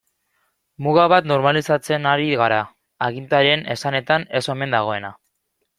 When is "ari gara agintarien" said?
2.13-3.69